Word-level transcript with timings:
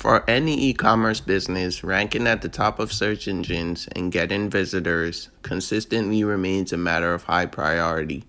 For 0.00 0.24
any 0.26 0.58
e 0.58 0.72
commerce 0.72 1.20
business, 1.20 1.84
ranking 1.84 2.26
at 2.26 2.40
the 2.40 2.48
top 2.48 2.78
of 2.78 2.90
search 2.90 3.28
engines 3.28 3.86
and 3.94 4.10
getting 4.10 4.48
visitors 4.48 5.28
consistently 5.42 6.24
remains 6.24 6.72
a 6.72 6.78
matter 6.78 7.12
of 7.12 7.24
high 7.24 7.44
priority. 7.44 8.24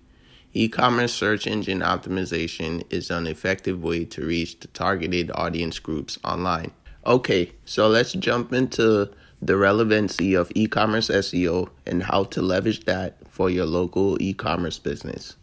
E 0.52 0.68
commerce 0.68 1.14
search 1.14 1.46
engine 1.46 1.80
optimization 1.80 2.82
is 2.90 3.10
an 3.10 3.26
effective 3.26 3.82
way 3.82 4.04
to 4.04 4.26
reach 4.26 4.60
the 4.60 4.68
targeted 4.68 5.30
audience 5.34 5.78
groups 5.78 6.18
online. 6.22 6.72
Okay, 7.06 7.52
so 7.64 7.88
let's 7.88 8.12
jump 8.12 8.52
into 8.52 9.08
the 9.40 9.56
relevancy 9.56 10.34
of 10.34 10.52
e 10.54 10.66
commerce 10.66 11.08
SEO 11.08 11.70
and 11.86 12.02
how 12.02 12.24
to 12.24 12.42
leverage 12.42 12.84
that 12.84 13.16
for 13.30 13.48
your 13.48 13.64
local 13.64 14.20
e 14.20 14.34
commerce 14.34 14.78
business. 14.78 15.36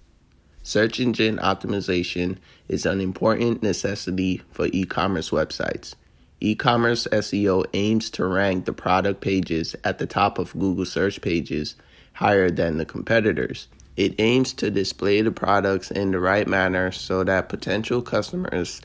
Search 0.61 0.99
engine 0.99 1.37
optimization 1.37 2.37
is 2.67 2.85
an 2.85 3.01
important 3.01 3.63
necessity 3.63 4.43
for 4.51 4.67
e 4.71 4.85
commerce 4.85 5.31
websites. 5.31 5.95
E 6.41 6.55
commerce 6.55 7.05
SEO 7.11 7.65
aims 7.73 8.09
to 8.11 8.25
rank 8.25 8.63
the 8.63 8.71
product 8.71 9.19
pages 9.19 9.75
at 9.83 9.97
the 9.97 10.05
top 10.05 10.37
of 10.37 10.57
Google 10.57 10.85
search 10.85 11.21
pages 11.21 11.75
higher 12.13 12.49
than 12.49 12.77
the 12.77 12.85
competitors. 12.85 13.67
It 13.97 14.15
aims 14.19 14.53
to 14.53 14.71
display 14.71 15.21
the 15.21 15.31
products 15.31 15.91
in 15.91 16.11
the 16.11 16.19
right 16.19 16.47
manner 16.47 16.91
so 16.91 17.25
that 17.25 17.49
potential 17.49 18.01
customers 18.01 18.81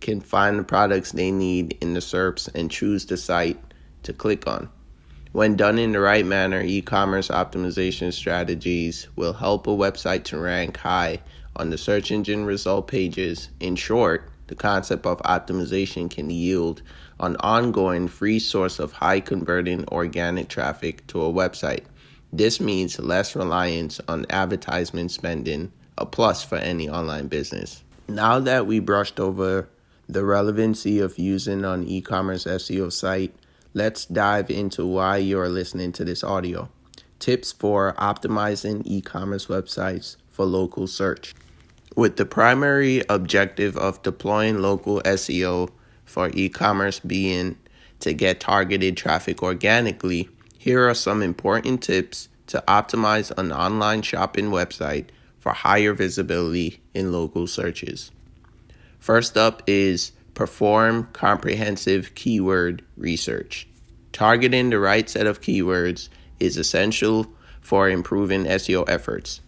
can 0.00 0.20
find 0.20 0.58
the 0.58 0.64
products 0.64 1.12
they 1.12 1.30
need 1.30 1.78
in 1.80 1.94
the 1.94 2.00
SERPs 2.00 2.48
and 2.54 2.70
choose 2.70 3.06
the 3.06 3.16
site 3.16 3.58
to 4.02 4.12
click 4.12 4.46
on. 4.46 4.68
When 5.32 5.56
done 5.56 5.78
in 5.78 5.92
the 5.92 6.00
right 6.00 6.26
manner, 6.26 6.60
e 6.60 6.82
commerce 6.82 7.28
optimization 7.28 8.12
strategies 8.12 9.08
will 9.16 9.32
help 9.32 9.66
a 9.66 9.70
website 9.70 10.24
to 10.24 10.38
rank 10.38 10.76
high 10.76 11.20
on 11.56 11.70
the 11.70 11.78
search 11.78 12.10
engine 12.10 12.44
result 12.44 12.86
pages. 12.88 13.48
In 13.60 13.76
short, 13.76 14.30
the 14.48 14.54
concept 14.54 15.06
of 15.06 15.18
optimization 15.18 16.10
can 16.10 16.30
yield 16.30 16.82
an 17.20 17.36
ongoing 17.40 18.08
free 18.08 18.38
source 18.38 18.78
of 18.78 18.92
high 18.92 19.20
converting 19.20 19.86
organic 19.88 20.48
traffic 20.48 21.06
to 21.06 21.22
a 21.22 21.32
website. 21.32 21.84
This 22.32 22.60
means 22.60 22.98
less 22.98 23.36
reliance 23.36 24.00
on 24.08 24.26
advertisement 24.30 25.10
spending, 25.10 25.72
a 25.96 26.04
plus 26.04 26.42
for 26.42 26.56
any 26.56 26.88
online 26.88 27.28
business. 27.28 27.82
Now 28.08 28.40
that 28.40 28.66
we 28.66 28.80
brushed 28.80 29.20
over 29.20 29.68
the 30.08 30.24
relevancy 30.24 30.98
of 30.98 31.18
using 31.18 31.64
an 31.64 31.86
e 31.86 32.00
commerce 32.00 32.44
SEO 32.44 32.92
site, 32.92 33.34
let's 33.74 34.06
dive 34.06 34.50
into 34.50 34.86
why 34.86 35.18
you're 35.18 35.48
listening 35.48 35.92
to 35.92 36.04
this 36.04 36.24
audio. 36.24 36.70
Tips 37.18 37.52
for 37.52 37.94
optimizing 37.98 38.82
e 38.86 39.00
commerce 39.02 39.46
websites 39.46 40.16
for 40.30 40.46
local 40.46 40.86
search 40.86 41.34
with 41.98 42.14
the 42.14 42.24
primary 42.24 43.02
objective 43.08 43.76
of 43.76 44.00
deploying 44.04 44.62
local 44.62 45.00
SEO 45.00 45.68
for 46.04 46.30
e 46.32 46.48
commerce 46.48 47.00
being 47.00 47.58
to 47.98 48.12
get 48.12 48.38
targeted 48.38 48.96
traffic 48.96 49.42
organically, 49.42 50.28
here 50.56 50.88
are 50.88 50.94
some 50.94 51.24
important 51.24 51.82
tips 51.82 52.28
to 52.46 52.62
optimize 52.68 53.36
an 53.36 53.50
online 53.50 54.00
shopping 54.00 54.44
website 54.44 55.06
for 55.40 55.52
higher 55.52 55.92
visibility 55.92 56.80
in 56.94 57.10
local 57.10 57.48
searches. 57.48 58.12
First 59.00 59.36
up 59.36 59.64
is 59.66 60.12
perform 60.34 61.08
comprehensive 61.12 62.14
keyword 62.14 62.84
research. 62.96 63.66
Targeting 64.12 64.70
the 64.70 64.78
right 64.78 65.10
set 65.10 65.26
of 65.26 65.40
keywords 65.40 66.10
is 66.38 66.58
essential 66.58 67.26
for 67.60 67.90
improving 67.90 68.44
SEO 68.44 68.88
efforts 68.88 69.40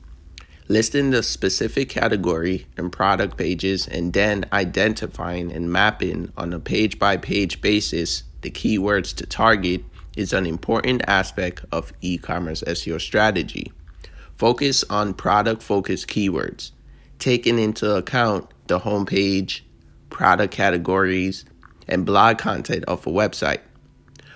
listing 0.71 1.11
the 1.11 1.21
specific 1.21 1.89
category 1.89 2.65
and 2.77 2.93
product 2.93 3.37
pages, 3.37 3.89
and 3.89 4.13
then 4.13 4.45
identifying 4.53 5.51
and 5.51 5.73
mapping 5.73 6.33
on 6.37 6.53
a 6.53 6.61
page 6.61 6.97
by 6.97 7.17
page 7.17 7.61
basis 7.61 8.23
the 8.43 8.51
keywords 8.53 9.13
to 9.13 9.27
target 9.27 9.83
is 10.17 10.33
an 10.33 10.47
important 10.47 11.03
aspect 11.09 11.65
of 11.73 11.93
e 12.03 12.17
commerce 12.17 12.63
SEO 12.69 13.01
strategy. 13.01 13.73
Focus 14.39 14.85
on 14.85 15.13
product 15.13 15.61
focused 15.61 16.07
keywords, 16.07 16.71
taking 17.19 17.59
into 17.59 17.97
account 17.97 18.49
the 18.69 18.79
homepage, 18.79 19.63
product 20.09 20.55
categories, 20.55 21.45
and 21.89 22.07
blog 22.07 22.39
content 22.39 22.85
of 22.85 23.05
a 23.09 23.11
website. 23.11 23.61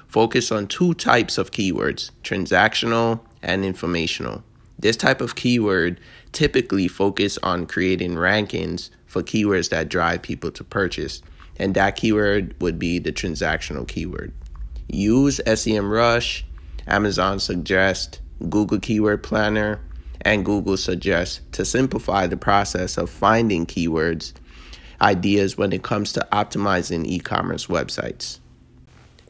Focus 0.09 0.51
on 0.51 0.67
two 0.67 0.95
types 0.95 1.39
of 1.39 1.53
keywords 1.53 2.11
transactional 2.25 3.21
and 3.41 3.65
informational. 3.65 4.43
This 4.79 4.97
type 4.97 5.21
of 5.21 5.37
keyword 5.37 6.01
typically 6.33 6.89
focus 6.89 7.39
on 7.43 7.67
creating 7.67 8.15
rankings 8.15 8.91
for 9.07 9.23
keywords 9.23 9.71
that 9.71 9.89
drive 9.89 10.23
people 10.23 10.51
to 10.53 10.65
purchase, 10.65 11.23
and 11.57 11.75
that 11.75 11.97
keyword 11.97 12.55
would 12.61 12.79
be 12.79 12.99
the 12.99 13.13
transactional 13.13 13.87
keyword. 13.87 14.33
Use 14.89 15.41
SEMrush, 15.47 16.43
Amazon 16.87 17.39
Suggest, 17.39 18.21
Google 18.49 18.81
Keyword 18.81 19.23
Planner, 19.23 19.81
and 20.23 20.45
Google 20.45 20.77
Suggest 20.77 21.41
to 21.53 21.65
simplify 21.65 22.27
the 22.27 22.37
process 22.37 22.99
of 22.99 23.09
finding 23.09 23.67
keywords 23.67 24.33
ideas 25.01 25.59
when 25.59 25.73
it 25.73 25.83
comes 25.83 26.13
to 26.13 26.27
optimizing 26.33 27.07
e 27.07 27.19
commerce 27.19 27.67
websites. 27.67 28.41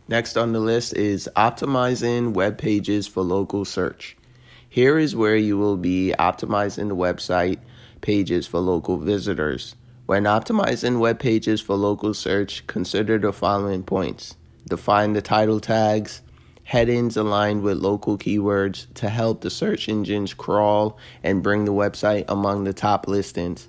Next 0.09 0.37
on 0.37 0.53
the 0.53 0.61
list 0.61 0.94
is 0.94 1.28
optimizing 1.37 2.34
web 2.34 2.59
pages 2.59 3.06
for 3.06 3.22
local 3.22 3.65
search. 3.65 4.16
Here 4.75 4.99
is 4.99 5.15
where 5.15 5.37
you 5.37 5.57
will 5.57 5.77
be 5.77 6.12
optimizing 6.19 6.89
the 6.89 6.97
website 6.97 7.61
pages 8.01 8.49
for 8.49 8.59
local 8.59 8.97
visitors. 8.97 9.77
When 10.07 10.25
optimizing 10.25 10.99
web 10.99 11.21
pages 11.21 11.61
for 11.61 11.77
local 11.77 12.12
search, 12.12 12.67
consider 12.67 13.17
the 13.17 13.33
following 13.33 13.85
points. 13.85 14.35
Define 14.69 15.12
the 15.12 15.23
title 15.23 15.61
tags, 15.61 16.23
headings 16.65 17.17
aligned 17.17 17.62
with 17.62 17.79
local 17.79 18.19
keywords 18.19 18.93
to 18.95 19.11
help 19.11 19.43
the 19.43 19.49
search 19.49 19.89
engines 19.89 20.35
crawl 20.35 20.99
and 21.23 21.41
bring 21.41 21.67
the 21.67 21.73
website 21.73 22.25
among 22.27 22.65
the 22.65 22.75
top 22.75 23.06
listings. 23.06 23.69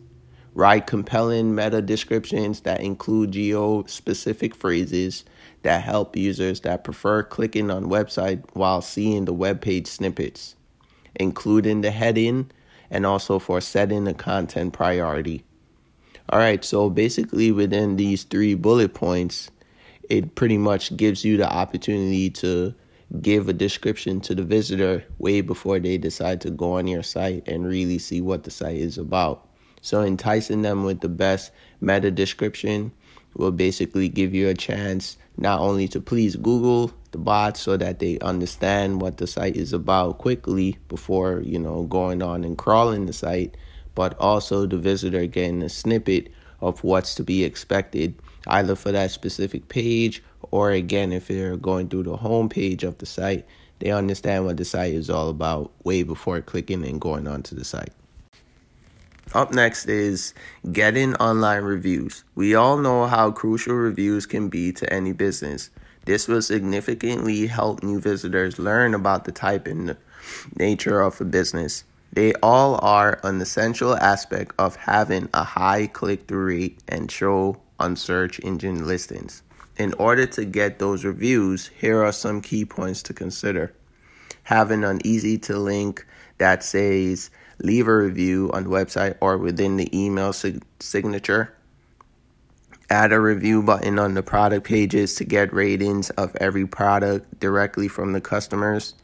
Write 0.55 0.87
compelling 0.87 1.53
meta 1.53 1.83
descriptions 1.83 2.61
that 2.61 2.81
include 2.81 3.33
geo 3.33 3.83
specific 3.85 4.55
phrases 4.55 5.23
that 5.61 5.83
help 5.83 6.17
users 6.17 6.61
that 6.61 6.83
prefer 6.83 7.21
clicking 7.21 7.69
on 7.69 7.91
website 7.91 8.43
while 8.53 8.81
seeing 8.81 9.25
the 9.25 9.33
web 9.33 9.61
page 9.61 9.85
snippets 9.85 10.54
including 11.15 11.81
the 11.81 11.91
heading 11.91 12.51
and 12.89 13.05
also 13.05 13.39
for 13.39 13.61
setting 13.61 14.03
the 14.03 14.13
content 14.13 14.73
priority. 14.73 15.43
All 16.29 16.39
right, 16.39 16.63
so 16.63 16.89
basically 16.89 17.51
within 17.51 17.97
these 17.97 18.23
three 18.23 18.55
bullet 18.55 18.93
points, 18.93 19.51
it 20.09 20.35
pretty 20.35 20.57
much 20.57 20.95
gives 20.97 21.23
you 21.23 21.37
the 21.37 21.51
opportunity 21.51 22.29
to 22.31 22.73
give 23.21 23.47
a 23.47 23.53
description 23.53 24.19
to 24.21 24.35
the 24.35 24.43
visitor 24.43 25.03
way 25.19 25.41
before 25.41 25.79
they 25.79 25.97
decide 25.97 26.41
to 26.41 26.49
go 26.49 26.73
on 26.73 26.87
your 26.87 27.03
site 27.03 27.47
and 27.47 27.67
really 27.67 27.99
see 27.99 28.21
what 28.21 28.43
the 28.43 28.51
site 28.51 28.77
is 28.77 28.97
about. 28.97 29.47
So 29.81 30.01
enticing 30.01 30.63
them 30.63 30.83
with 30.83 31.01
the 31.01 31.09
best 31.09 31.51
meta 31.79 32.09
description 32.09 32.91
will 33.35 33.51
basically 33.51 34.09
give 34.09 34.33
you 34.33 34.47
a 34.49 34.55
chance 34.55 35.17
not 35.37 35.59
only 35.59 35.87
to 35.89 36.01
please 36.01 36.35
Google 36.35 36.91
the 37.15 37.21
bots 37.21 37.61
so 37.61 37.77
that 37.77 37.99
they 37.99 38.19
understand 38.19 39.01
what 39.01 39.17
the 39.17 39.25
site 39.25 39.55
is 39.55 39.71
about 39.71 40.17
quickly 40.17 40.77
before 40.89 41.39
you 41.39 41.57
know 41.57 41.83
going 41.83 42.21
on 42.21 42.43
and 42.43 42.57
crawling 42.57 43.05
the 43.05 43.13
site, 43.13 43.55
but 43.95 44.19
also 44.19 44.65
the 44.65 44.77
visitor 44.77 45.25
getting 45.25 45.63
a 45.63 45.69
snippet 45.69 46.29
of 46.59 46.83
what's 46.83 47.15
to 47.15 47.23
be 47.23 47.45
expected 47.45 48.13
either 48.47 48.75
for 48.75 48.91
that 48.91 49.11
specific 49.11 49.69
page 49.69 50.21
or 50.51 50.71
again 50.71 51.13
if 51.13 51.29
they're 51.29 51.55
going 51.55 51.87
through 51.87 52.03
the 52.03 52.17
home 52.17 52.49
page 52.49 52.83
of 52.83 52.97
the 52.97 53.05
site. 53.05 53.45
They 53.79 53.91
understand 53.91 54.45
what 54.45 54.57
the 54.57 54.65
site 54.65 54.93
is 54.93 55.09
all 55.09 55.29
about 55.29 55.71
way 55.85 56.03
before 56.03 56.41
clicking 56.41 56.85
and 56.85 56.99
going 56.99 57.27
onto 57.27 57.55
the 57.55 57.63
site 57.63 57.93
up 59.33 59.53
next 59.53 59.87
is 59.87 60.33
getting 60.71 61.15
online 61.15 61.63
reviews. 61.63 62.23
We 62.35 62.55
all 62.55 62.77
know 62.77 63.05
how 63.07 63.31
crucial 63.31 63.75
reviews 63.75 64.25
can 64.25 64.49
be 64.49 64.71
to 64.73 64.93
any 64.93 65.11
business. 65.11 65.69
This 66.05 66.27
will 66.27 66.41
significantly 66.41 67.47
help 67.47 67.81
new 67.81 67.99
visitors 67.99 68.59
learn 68.59 68.93
about 68.93 69.25
the 69.25 69.31
type 69.31 69.67
and 69.67 69.97
nature 70.57 71.01
of 71.01 71.19
a 71.19 71.25
business. 71.25 71.83
They 72.13 72.33
all 72.43 72.79
are 72.81 73.19
an 73.23 73.41
essential 73.41 73.95
aspect 73.97 74.53
of 74.57 74.75
having 74.75 75.27
a 75.33 75.43
high 75.43 75.87
click 75.87 76.27
through 76.27 76.45
rate 76.45 76.79
and 76.87 77.11
show 77.11 77.57
on 77.79 77.95
search 77.95 78.39
engine 78.39 78.87
listings. 78.87 79.41
In 79.77 79.93
order 79.99 80.25
to 80.27 80.45
get 80.45 80.79
those 80.79 81.03
reviews, 81.03 81.67
here 81.67 82.01
are 82.03 82.13
some 82.13 82.39
key 82.39 82.63
points 82.63 83.03
to 83.03 83.13
consider. 83.13 83.73
Having 84.43 84.85
an 84.85 85.01
easy 85.03 85.37
to 85.39 85.57
link 85.57 86.05
that 86.37 86.63
says 86.63 87.31
leave 87.59 87.87
a 87.87 87.95
review 87.97 88.51
on 88.53 88.65
the 88.65 88.69
website 88.69 89.17
or 89.21 89.37
within 89.37 89.77
the 89.77 89.89
email 89.97 90.33
sig- 90.33 90.63
signature. 90.79 91.55
Add 92.89 93.13
a 93.13 93.19
review 93.19 93.63
button 93.63 93.99
on 93.99 94.13
the 94.15 94.23
product 94.23 94.65
pages 94.67 95.15
to 95.15 95.25
get 95.25 95.53
ratings 95.53 96.09
of 96.11 96.35
every 96.37 96.67
product 96.67 97.39
directly 97.39 97.87
from 97.87 98.13
the 98.13 98.21
customers. 98.21 98.95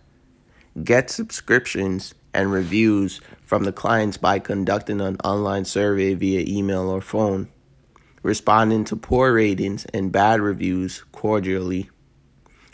Get 0.83 1.09
subscriptions 1.09 2.13
and 2.33 2.51
reviews 2.51 3.21
from 3.43 3.63
the 3.65 3.73
clients 3.73 4.17
by 4.17 4.39
conducting 4.39 5.01
an 5.01 5.17
online 5.23 5.65
survey 5.65 6.13
via 6.15 6.45
email 6.47 6.89
or 6.89 7.01
phone. 7.01 7.49
responding 8.23 8.85
to 8.85 8.95
poor 8.95 9.33
ratings 9.33 9.85
and 9.93 10.11
bad 10.11 10.41
reviews 10.41 11.03
cordially. 11.11 11.89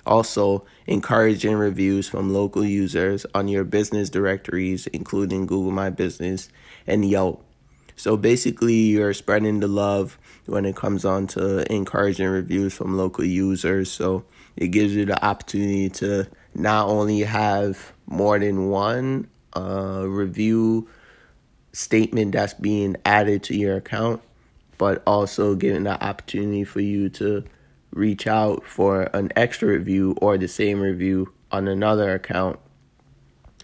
Also, 0.07 0.65
encouraging 0.87 1.55
reviews 1.55 2.07
from 2.07 2.33
local 2.33 2.63
users 2.63 3.25
on 3.35 3.49
your 3.49 3.65
business 3.65 4.09
directories, 4.09 4.87
including 4.87 5.45
Google 5.45 5.71
My 5.71 5.89
Business 5.89 6.49
and 6.87 7.03
Yelp. 7.03 7.43
So 7.97 8.15
basically, 8.15 8.73
you're 8.73 9.13
spreading 9.13 9.59
the 9.59 9.67
love 9.67 10.17
when 10.45 10.65
it 10.65 10.75
comes 10.75 11.03
on 11.03 11.27
to 11.27 11.69
encouraging 11.71 12.27
reviews 12.27 12.73
from 12.73 12.95
local 12.95 13.25
users. 13.25 13.91
So 13.91 14.23
it 14.55 14.67
gives 14.69 14.95
you 14.95 15.05
the 15.05 15.23
opportunity 15.25 15.89
to 15.89 16.27
not 16.55 16.87
only 16.87 17.21
have 17.21 17.93
more 18.05 18.39
than 18.39 18.69
one 18.69 19.27
uh, 19.55 20.05
review 20.07 20.87
statement 21.73 22.31
that's 22.31 22.53
being 22.53 22.95
added 23.03 23.43
to 23.43 23.57
your 23.57 23.75
account, 23.75 24.21
but 24.77 25.03
also 25.05 25.55
giving 25.55 25.83
the 25.83 26.01
opportunity 26.03 26.63
for 26.63 26.79
you 26.79 27.09
to 27.09 27.43
reach 27.97 28.27
out 28.27 28.63
for 28.65 29.03
an 29.13 29.31
extra 29.35 29.69
review 29.69 30.15
or 30.21 30.37
the 30.37 30.47
same 30.47 30.79
review 30.79 31.33
on 31.51 31.67
another 31.67 32.13
account. 32.13 32.59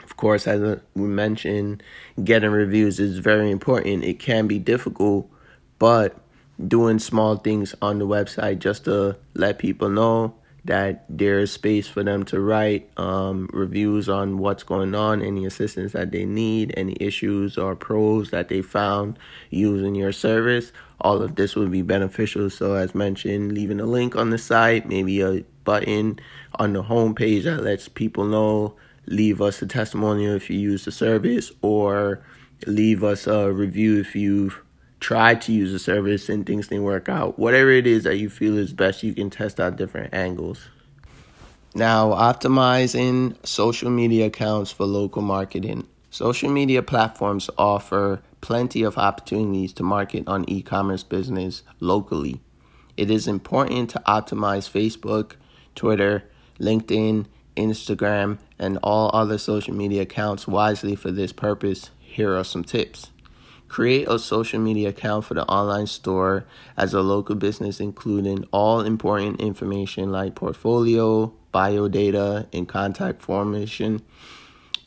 Of 0.03 0.17
course, 0.17 0.47
as 0.47 0.79
we 0.95 1.07
mentioned, 1.07 1.83
getting 2.23 2.51
reviews 2.51 2.99
is 2.99 3.19
very 3.19 3.51
important. 3.51 4.03
It 4.03 4.19
can 4.19 4.47
be 4.47 4.59
difficult, 4.59 5.29
but 5.79 6.17
doing 6.67 6.99
small 6.99 7.37
things 7.37 7.73
on 7.81 7.99
the 7.99 8.07
website 8.07 8.59
just 8.59 8.85
to 8.85 9.17
let 9.33 9.59
people 9.59 9.89
know 9.89 10.35
that 10.65 11.03
there's 11.09 11.51
space 11.51 11.87
for 11.87 12.03
them 12.03 12.23
to 12.23 12.39
write 12.39 12.89
um, 12.97 13.49
reviews 13.51 14.07
on 14.07 14.37
what's 14.37 14.63
going 14.63 14.95
on, 14.95 15.21
any 15.21 15.45
assistance 15.45 15.91
that 15.91 16.11
they 16.11 16.25
need, 16.25 16.73
any 16.77 16.95
issues 16.99 17.57
or 17.57 17.75
pros 17.75 18.29
that 18.31 18.47
they 18.47 18.61
found 18.61 19.19
using 19.49 19.93
your 19.93 20.13
service. 20.13 20.71
All 21.01 21.21
of 21.21 21.35
this 21.35 21.55
would 21.55 21.69
be 21.69 21.81
beneficial. 21.81 22.49
So, 22.49 22.75
as 22.75 22.95
mentioned, 22.95 23.51
leaving 23.51 23.81
a 23.81 23.85
link 23.85 24.15
on 24.15 24.29
the 24.29 24.37
site, 24.37 24.87
maybe 24.87 25.19
a 25.21 25.43
button 25.65 26.19
on 26.55 26.73
the 26.73 26.83
homepage 26.83 27.43
that 27.43 27.63
lets 27.63 27.89
people 27.89 28.23
know, 28.23 28.75
leave 29.05 29.41
us 29.41 29.61
a 29.61 29.67
testimonial 29.67 30.35
if 30.35 30.49
you 30.49 30.57
use 30.57 30.85
the 30.85 30.91
service, 30.91 31.51
or 31.61 32.23
leave 32.65 33.03
us 33.03 33.27
a 33.27 33.51
review 33.51 33.99
if 33.99 34.15
you've 34.15 34.62
try 35.03 35.35
to 35.35 35.51
use 35.51 35.73
a 35.73 35.79
service 35.79 36.29
and 36.29 36.45
things 36.45 36.69
didn't 36.69 36.85
work 36.85 37.09
out. 37.09 37.37
Whatever 37.37 37.71
it 37.71 37.85
is 37.85 38.05
that 38.05 38.17
you 38.17 38.29
feel 38.29 38.57
is 38.57 38.71
best, 38.71 39.03
you 39.03 39.13
can 39.13 39.29
test 39.29 39.59
out 39.59 39.75
different 39.75 40.13
angles. 40.13 40.69
Now, 41.75 42.11
optimizing 42.11 43.35
social 43.45 43.89
media 43.89 44.27
accounts 44.27 44.71
for 44.71 44.85
local 44.85 45.21
marketing. 45.21 45.87
Social 46.09 46.49
media 46.49 46.81
platforms 46.81 47.49
offer 47.57 48.21
plenty 48.39 48.83
of 48.83 48.97
opportunities 48.97 49.73
to 49.73 49.83
market 49.83 50.23
on 50.27 50.45
e 50.47 50.61
commerce 50.61 51.03
business 51.03 51.63
locally. 51.79 52.39
It 52.95 53.11
is 53.11 53.27
important 53.27 53.89
to 53.91 54.01
optimize 54.07 54.69
Facebook, 54.69 55.33
Twitter, 55.75 56.23
LinkedIn, 56.59 57.25
Instagram, 57.57 58.37
and 58.57 58.77
all 58.83 59.09
other 59.13 59.37
social 59.37 59.73
media 59.73 60.03
accounts 60.03 60.47
wisely 60.47 60.95
for 60.95 61.11
this 61.11 61.33
purpose. 61.33 61.89
Here 61.99 62.37
are 62.37 62.43
some 62.43 62.63
tips. 62.63 63.09
Create 63.73 64.07
a 64.07 64.19
social 64.19 64.59
media 64.59 64.89
account 64.89 65.25
for 65.25 65.33
the 65.33 65.43
online 65.45 65.87
store 65.87 66.45
as 66.77 66.93
a 66.93 67.01
local 67.01 67.33
business, 67.33 67.79
including 67.79 68.45
all 68.51 68.81
important 68.81 69.41
information 69.41 70.11
like 70.11 70.35
portfolio, 70.35 71.33
bio 71.51 71.87
data, 71.87 72.47
and 72.53 72.67
contact 72.67 73.23
formation. 73.23 73.99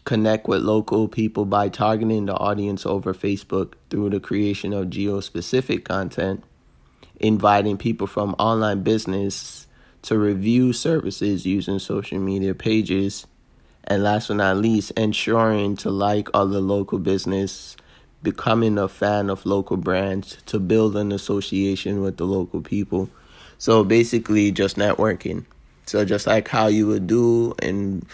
Connect 0.05 0.47
with 0.47 0.63
local 0.63 1.09
people 1.09 1.45
by 1.45 1.69
targeting 1.69 2.27
the 2.27 2.35
audience 2.35 2.87
over 2.87 3.13
Facebook 3.13 3.73
through 3.91 4.11
the 4.11 4.21
creation 4.21 4.73
of 4.73 4.89
geo 4.89 5.19
specific 5.19 5.85
content, 5.85 6.45
inviting 7.19 7.77
people 7.77 8.07
from 8.07 8.37
online 8.39 8.85
business 8.85 9.67
to 10.03 10.17
review 10.17 10.73
services 10.73 11.45
using 11.45 11.81
social 11.81 12.21
media 12.21 12.55
pages, 12.55 13.27
and 13.83 14.05
last 14.05 14.29
but 14.29 14.37
not 14.37 14.59
least, 14.59 14.93
ensuring 14.93 15.75
to 15.75 15.91
like 15.91 16.29
other 16.33 16.61
local 16.61 17.01
business 17.01 17.77
becoming 18.23 18.79
a 18.79 18.89
fan 18.89 19.31
of 19.31 19.47
local 19.47 19.77
brands 19.77 20.39
to 20.47 20.59
build 20.59 20.97
an 20.97 21.13
association 21.13 22.03
with 22.03 22.17
the 22.17 22.25
local 22.25 22.61
people. 22.61 23.09
So 23.59 23.85
basically, 23.85 24.51
just 24.53 24.77
networking. 24.77 25.45
So 25.87 26.05
just 26.05 26.27
like 26.27 26.49
how 26.49 26.67
you 26.67 26.87
would 26.87 27.07
do 27.07 27.55
in 27.63 28.05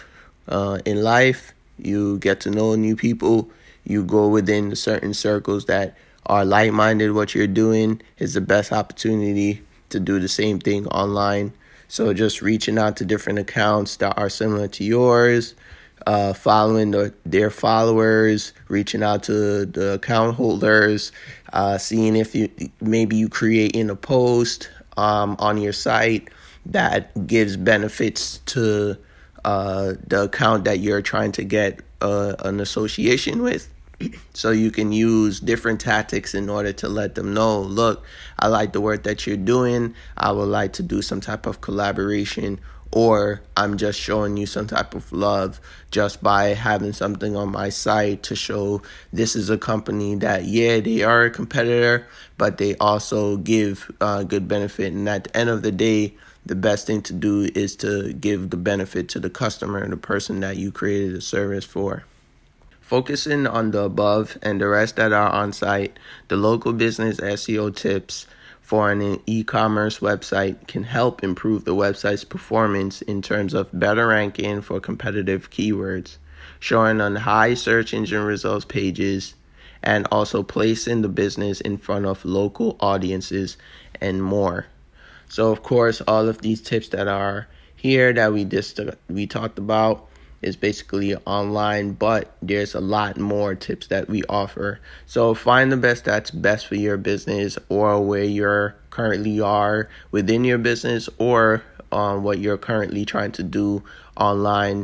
uh, 0.47 0.79
in 0.85 1.01
life, 1.01 1.53
you 1.77 2.19
get 2.19 2.41
to 2.41 2.51
know 2.51 2.75
new 2.75 2.95
people. 2.95 3.49
You 3.85 4.03
go 4.03 4.27
within 4.27 4.75
certain 4.75 5.13
circles 5.13 5.65
that 5.65 5.97
are 6.27 6.45
like-minded. 6.45 7.11
What 7.11 7.35
you're 7.35 7.47
doing 7.47 8.01
is 8.19 8.33
the 8.33 8.41
best 8.41 8.71
opportunity 8.71 9.61
to 9.89 9.99
do 9.99 10.19
the 10.19 10.27
same 10.27 10.59
thing 10.59 10.87
online. 10.87 11.53
So 11.87 12.13
just 12.13 12.41
reaching 12.41 12.77
out 12.77 12.97
to 12.97 13.05
different 13.05 13.39
accounts 13.39 13.97
that 13.97 14.17
are 14.17 14.29
similar 14.29 14.67
to 14.69 14.83
yours, 14.83 15.53
uh, 16.07 16.33
following 16.33 16.91
the, 16.91 17.13
their 17.25 17.49
followers, 17.49 18.53
reaching 18.67 19.03
out 19.03 19.23
to 19.23 19.65
the 19.65 19.93
account 19.93 20.35
holders, 20.35 21.11
uh, 21.53 21.77
seeing 21.77 22.15
if 22.15 22.35
you 22.35 22.49
maybe 22.81 23.15
you 23.15 23.29
create 23.29 23.75
in 23.75 23.89
a 23.89 23.95
post 23.95 24.69
um, 24.97 25.35
on 25.39 25.57
your 25.57 25.73
site 25.73 26.29
that 26.65 27.27
gives 27.27 27.57
benefits 27.57 28.39
to 28.39 28.97
uh, 29.45 29.93
the 30.07 30.23
account 30.23 30.65
that 30.65 30.79
you're 30.79 31.01
trying 31.01 31.31
to 31.33 31.43
get 31.43 31.81
uh, 32.01 32.35
an 32.39 32.59
association 32.59 33.41
with. 33.41 33.69
So 34.33 34.49
you 34.49 34.71
can 34.71 34.91
use 34.91 35.39
different 35.39 35.79
tactics 35.79 36.33
in 36.33 36.49
order 36.49 36.73
to 36.73 36.89
let 36.89 37.15
them 37.15 37.33
know, 37.33 37.61
look, 37.61 38.03
I 38.39 38.47
like 38.47 38.73
the 38.73 38.81
work 38.81 39.03
that 39.03 39.25
you're 39.25 39.37
doing. 39.37 39.93
I 40.17 40.31
would 40.31 40.49
like 40.49 40.73
to 40.73 40.83
do 40.83 41.01
some 41.01 41.21
type 41.21 41.45
of 41.45 41.61
collaboration 41.61 42.59
or 42.93 43.41
I'm 43.57 43.77
just 43.77 43.99
showing 43.99 44.37
you 44.37 44.45
some 44.45 44.67
type 44.67 44.93
of 44.93 45.11
love 45.11 45.59
just 45.89 46.21
by 46.21 46.49
having 46.49 46.93
something 46.93 47.35
on 47.35 47.51
my 47.51 47.69
site 47.69 48.21
to 48.23 48.35
show 48.35 48.83
this 49.11 49.35
is 49.35 49.49
a 49.49 49.57
company 49.57 50.13
that, 50.15 50.45
yeah, 50.45 50.79
they 50.79 51.01
are 51.01 51.23
a 51.23 51.31
competitor, 51.31 52.05
but 52.37 52.59
they 52.59 52.75
also 52.77 53.37
give 53.37 53.91
uh, 53.99 54.21
good 54.21 54.47
benefit. 54.47 54.93
And 54.93 55.09
at 55.09 55.23
the 55.23 55.35
end 55.35 55.49
of 55.49 55.63
the 55.63 55.71
day, 55.71 56.13
the 56.45 56.55
best 56.55 56.85
thing 56.85 57.01
to 57.03 57.13
do 57.13 57.49
is 57.55 57.75
to 57.77 58.13
give 58.13 58.51
the 58.51 58.57
benefit 58.57 59.09
to 59.09 59.19
the 59.19 59.29
customer 59.29 59.79
and 59.79 59.91
the 59.91 59.97
person 59.97 60.41
that 60.41 60.57
you 60.57 60.71
created 60.71 61.15
a 61.15 61.21
service 61.21 61.65
for. 61.65 62.03
Focusing 62.79 63.47
on 63.47 63.71
the 63.71 63.81
above 63.81 64.37
and 64.43 64.61
the 64.61 64.67
rest 64.67 64.97
that 64.97 65.13
are 65.13 65.31
on 65.31 65.51
site, 65.51 65.97
the 66.27 66.35
local 66.35 66.73
business 66.73 67.17
SEO 67.17 67.75
tips 67.75 68.27
for 68.63 68.89
an 68.89 69.21
e-commerce 69.25 69.99
website 69.99 70.67
can 70.67 70.83
help 70.83 71.21
improve 71.21 71.65
the 71.65 71.75
website's 71.75 72.23
performance 72.23 73.01
in 73.01 73.21
terms 73.21 73.53
of 73.53 73.69
better 73.77 74.07
ranking 74.07 74.61
for 74.61 74.79
competitive 74.79 75.51
keywords, 75.51 76.15
showing 76.61 77.01
on 77.01 77.17
high 77.17 77.53
search 77.53 77.93
engine 77.93 78.23
results 78.23 78.63
pages, 78.63 79.35
and 79.83 80.07
also 80.13 80.41
placing 80.41 81.01
the 81.01 81.09
business 81.09 81.59
in 81.59 81.77
front 81.77 82.05
of 82.05 82.23
local 82.23 82.77
audiences 82.79 83.57
and 83.99 84.23
more. 84.23 84.65
So 85.27 85.51
of 85.51 85.61
course, 85.61 85.99
all 85.99 86.29
of 86.29 86.41
these 86.41 86.61
tips 86.61 86.87
that 86.89 87.09
are 87.09 87.49
here 87.75 88.13
that 88.13 88.31
we 88.31 88.45
just 88.45 88.79
we 89.09 89.27
talked 89.27 89.59
about 89.59 90.07
is 90.43 90.55
basically 90.55 91.15
online, 91.25 91.93
but 91.93 92.35
there's 92.41 92.75
a 92.75 92.79
lot 92.79 93.17
more 93.17 93.55
tips 93.55 93.87
that 93.87 94.09
we 94.09 94.23
offer. 94.29 94.79
So 95.05 95.33
find 95.33 95.71
the 95.71 95.77
best 95.77 96.05
that's 96.05 96.31
best 96.31 96.67
for 96.67 96.75
your 96.75 96.97
business 96.97 97.57
or 97.69 98.01
where 98.01 98.23
you're 98.23 98.75
currently 98.89 99.39
are 99.39 99.89
within 100.11 100.43
your 100.43 100.57
business 100.57 101.09
or 101.17 101.63
um, 101.91 102.23
what 102.23 102.39
you're 102.39 102.57
currently 102.57 103.05
trying 103.05 103.31
to 103.33 103.43
do 103.43 103.83
online 104.17 104.81